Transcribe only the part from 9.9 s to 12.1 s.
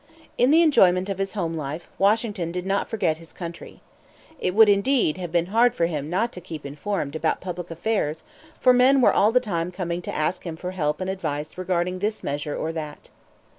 to him to ask for help and advice regarding